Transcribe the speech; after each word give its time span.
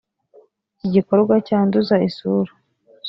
igikorwa 0.85 1.33
cyanduza 1.47 1.95
isura 2.07 2.51